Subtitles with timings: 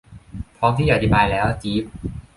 [0.57, 1.83] พร้อมที่จะอธิบายแล้ว จีฟ